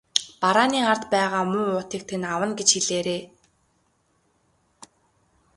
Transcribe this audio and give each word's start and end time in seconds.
Барааны 0.41 0.79
ард 0.91 1.03
байгаа 1.13 1.43
муу 1.51 1.65
уутыг 1.73 2.01
тань 2.09 2.27
авна 2.33 2.53
гэж 2.57 2.69
хэлээрэй. 2.73 3.21